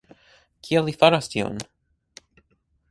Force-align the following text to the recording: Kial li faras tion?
Kial 0.67 0.87
li 0.91 0.95
faras 1.03 1.29
tion? 1.35 1.61